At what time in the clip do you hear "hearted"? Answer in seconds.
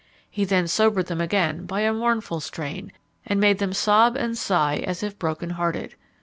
5.51-5.93